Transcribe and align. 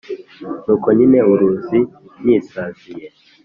N’uko 0.65 0.87
nyine 0.97 1.19
uruzi 1.31 1.79
nisaziye 2.23 3.07